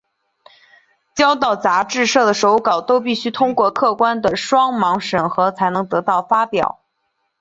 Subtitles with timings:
[1.13, 6.79] 交到杂志社的手稿都须通过客观的双盲审核才能得到发表。